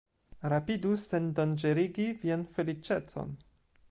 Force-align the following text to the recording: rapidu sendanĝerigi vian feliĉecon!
rapidu 0.53 0.93
sendanĝerigi 1.01 2.09
vian 2.23 2.47
feliĉecon! 2.57 3.39